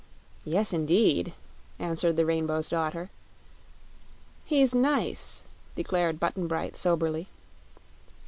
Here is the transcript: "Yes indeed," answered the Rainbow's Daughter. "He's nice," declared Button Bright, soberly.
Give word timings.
"Yes 0.45 0.73
indeed," 0.73 1.31
answered 1.77 2.15
the 2.15 2.25
Rainbow's 2.25 2.69
Daughter. 2.69 3.11
"He's 4.43 4.73
nice," 4.73 5.43
declared 5.75 6.19
Button 6.19 6.47
Bright, 6.47 6.75
soberly. 6.75 7.27